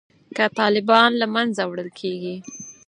که 0.35 0.45
طالبان 0.59 1.09
له 1.21 1.27
منځه 1.35 1.61
وړل 1.65 1.89
کیږي 1.99 2.35